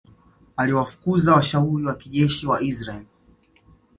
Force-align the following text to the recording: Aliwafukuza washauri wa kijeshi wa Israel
Aliwafukuza 0.57 1.33
washauri 1.33 1.85
wa 1.85 1.95
kijeshi 1.95 2.47
wa 2.47 2.61
Israel 2.61 3.03